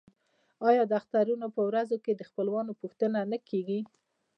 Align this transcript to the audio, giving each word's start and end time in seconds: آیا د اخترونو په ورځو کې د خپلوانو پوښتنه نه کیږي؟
آیا 0.69 0.83
د 0.87 0.91
اخترونو 0.99 1.47
په 1.55 1.61
ورځو 1.69 1.97
کې 2.03 2.11
د 2.15 2.21
خپلوانو 2.29 2.77
پوښتنه 2.81 3.19
نه 3.31 3.37
کیږي؟ 3.49 3.79